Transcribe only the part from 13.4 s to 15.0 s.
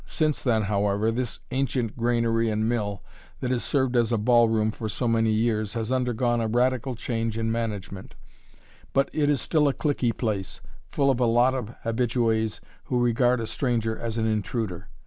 a stranger as an intruder.